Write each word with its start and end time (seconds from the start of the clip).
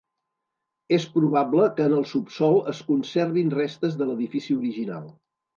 És 0.97 1.05
probable 1.17 1.67
que 1.75 1.85
en 1.91 1.93
el 1.99 2.07
subsòl 2.13 2.59
es 2.73 2.81
conservin 2.89 3.55
restes 3.59 4.01
de 4.01 4.09
l'edifici 4.11 4.61
original. 4.61 5.07